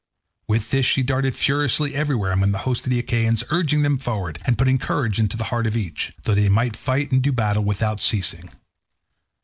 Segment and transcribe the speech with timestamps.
[0.47, 4.39] With this she darted furiously everywhere among the hosts of the Achaeans, urging them forward,
[4.47, 7.31] and putting courage into the heart of each, so that he might fight and do
[7.31, 8.49] battle without ceasing.